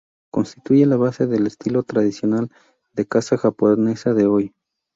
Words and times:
Constituye 0.31 0.87
la 0.87 0.95
base 0.95 1.27
del 1.27 1.45
estilo 1.45 1.83
tradicional 1.83 2.49
de 2.93 3.05
casa 3.05 3.37
japonesa 3.37 4.15
de 4.15 4.25
hoy. 4.25 4.55